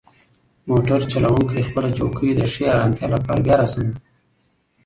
[0.67, 3.95] موټر چلونکی خپله چوکۍ د ښې ارامتیا لپاره بیا راسموي.